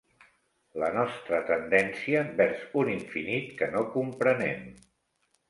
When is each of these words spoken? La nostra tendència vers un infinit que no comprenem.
La 0.83 0.87
nostra 0.95 1.41
tendència 1.49 2.23
vers 2.41 2.65
un 2.85 2.91
infinit 2.95 3.53
que 3.61 3.71
no 3.77 3.85
comprenem. 3.99 4.67